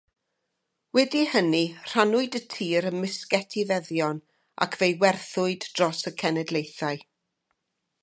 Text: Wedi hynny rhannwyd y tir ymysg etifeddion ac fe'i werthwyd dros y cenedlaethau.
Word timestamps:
Wedi 0.99 1.19
hynny 1.33 1.59
rhannwyd 1.91 2.39
y 2.41 2.41
tir 2.55 2.89
ymysg 2.91 3.37
etifeddion 3.41 4.25
ac 4.67 4.81
fe'i 4.81 4.99
werthwyd 5.05 5.71
dros 5.77 6.05
y 6.13 6.19
cenedlaethau. 6.25 7.07